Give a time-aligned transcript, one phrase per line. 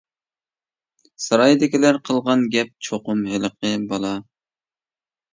[1.25, 4.15] —سارايدىكىلەر قىلغان گەپ، چوقۇم ھېلىقى بالا.